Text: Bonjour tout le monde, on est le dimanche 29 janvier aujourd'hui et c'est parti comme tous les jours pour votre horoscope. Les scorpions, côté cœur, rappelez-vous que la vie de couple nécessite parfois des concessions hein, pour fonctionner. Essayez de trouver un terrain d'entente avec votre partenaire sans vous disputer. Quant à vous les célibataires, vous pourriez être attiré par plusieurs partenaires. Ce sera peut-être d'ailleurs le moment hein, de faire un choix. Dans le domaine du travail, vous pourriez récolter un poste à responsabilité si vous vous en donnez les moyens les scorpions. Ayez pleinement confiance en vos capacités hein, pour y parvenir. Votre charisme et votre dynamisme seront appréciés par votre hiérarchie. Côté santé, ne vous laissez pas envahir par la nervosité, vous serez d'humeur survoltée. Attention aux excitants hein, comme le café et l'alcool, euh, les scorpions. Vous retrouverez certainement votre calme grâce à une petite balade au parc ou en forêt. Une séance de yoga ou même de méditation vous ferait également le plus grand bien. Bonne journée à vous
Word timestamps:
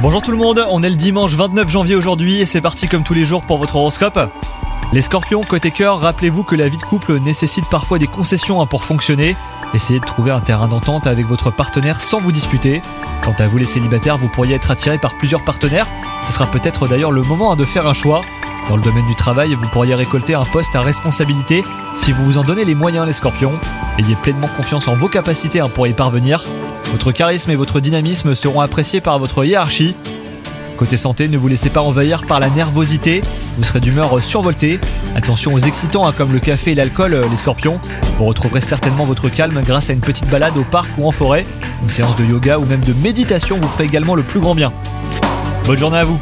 Bonjour 0.00 0.22
tout 0.22 0.30
le 0.30 0.36
monde, 0.36 0.64
on 0.70 0.84
est 0.84 0.88
le 0.88 0.94
dimanche 0.94 1.32
29 1.32 1.68
janvier 1.68 1.96
aujourd'hui 1.96 2.40
et 2.40 2.46
c'est 2.46 2.60
parti 2.60 2.86
comme 2.86 3.02
tous 3.02 3.12
les 3.12 3.24
jours 3.24 3.42
pour 3.42 3.58
votre 3.58 3.74
horoscope. 3.74 4.20
Les 4.92 5.02
scorpions, 5.02 5.40
côté 5.40 5.72
cœur, 5.72 5.98
rappelez-vous 5.98 6.44
que 6.44 6.54
la 6.54 6.68
vie 6.68 6.76
de 6.76 6.82
couple 6.82 7.18
nécessite 7.18 7.68
parfois 7.68 7.98
des 7.98 8.06
concessions 8.06 8.62
hein, 8.62 8.66
pour 8.66 8.84
fonctionner. 8.84 9.34
Essayez 9.74 9.98
de 9.98 10.04
trouver 10.04 10.30
un 10.30 10.38
terrain 10.38 10.68
d'entente 10.68 11.08
avec 11.08 11.26
votre 11.26 11.50
partenaire 11.50 12.00
sans 12.00 12.20
vous 12.20 12.30
disputer. 12.30 12.80
Quant 13.20 13.34
à 13.40 13.48
vous 13.48 13.58
les 13.58 13.64
célibataires, 13.64 14.16
vous 14.16 14.28
pourriez 14.28 14.54
être 14.54 14.70
attiré 14.70 14.96
par 14.96 15.18
plusieurs 15.18 15.42
partenaires. 15.42 15.88
Ce 16.22 16.30
sera 16.30 16.46
peut-être 16.46 16.86
d'ailleurs 16.86 17.10
le 17.10 17.22
moment 17.22 17.50
hein, 17.50 17.56
de 17.56 17.64
faire 17.64 17.88
un 17.88 17.94
choix. 17.94 18.20
Dans 18.68 18.76
le 18.76 18.82
domaine 18.82 19.06
du 19.06 19.14
travail, 19.14 19.54
vous 19.54 19.68
pourriez 19.70 19.94
récolter 19.94 20.34
un 20.34 20.44
poste 20.44 20.76
à 20.76 20.82
responsabilité 20.82 21.64
si 21.94 22.12
vous 22.12 22.22
vous 22.22 22.36
en 22.36 22.44
donnez 22.44 22.66
les 22.66 22.74
moyens 22.74 23.06
les 23.06 23.14
scorpions. 23.14 23.54
Ayez 23.98 24.14
pleinement 24.14 24.48
confiance 24.56 24.88
en 24.88 24.94
vos 24.94 25.08
capacités 25.08 25.60
hein, 25.60 25.70
pour 25.70 25.86
y 25.86 25.94
parvenir. 25.94 26.44
Votre 26.92 27.10
charisme 27.10 27.50
et 27.50 27.56
votre 27.56 27.80
dynamisme 27.80 28.34
seront 28.34 28.60
appréciés 28.60 29.00
par 29.00 29.18
votre 29.18 29.42
hiérarchie. 29.42 29.96
Côté 30.76 30.98
santé, 30.98 31.28
ne 31.28 31.38
vous 31.38 31.48
laissez 31.48 31.70
pas 31.70 31.80
envahir 31.80 32.26
par 32.26 32.40
la 32.40 32.50
nervosité, 32.50 33.22
vous 33.56 33.64
serez 33.64 33.80
d'humeur 33.80 34.22
survoltée. 34.22 34.78
Attention 35.16 35.54
aux 35.54 35.58
excitants 35.58 36.06
hein, 36.06 36.12
comme 36.16 36.32
le 36.32 36.38
café 36.38 36.72
et 36.72 36.74
l'alcool, 36.74 37.14
euh, 37.14 37.22
les 37.28 37.36
scorpions. 37.36 37.80
Vous 38.18 38.26
retrouverez 38.26 38.60
certainement 38.60 39.04
votre 39.04 39.30
calme 39.30 39.60
grâce 39.64 39.88
à 39.88 39.94
une 39.94 40.00
petite 40.00 40.28
balade 40.28 40.56
au 40.58 40.62
parc 40.62 40.90
ou 40.98 41.08
en 41.08 41.10
forêt. 41.10 41.46
Une 41.82 41.88
séance 41.88 42.16
de 42.16 42.24
yoga 42.24 42.58
ou 42.58 42.66
même 42.66 42.84
de 42.84 42.92
méditation 42.92 43.56
vous 43.56 43.68
ferait 43.68 43.86
également 43.86 44.14
le 44.14 44.22
plus 44.22 44.40
grand 44.40 44.54
bien. 44.54 44.72
Bonne 45.64 45.78
journée 45.78 45.98
à 45.98 46.04
vous 46.04 46.20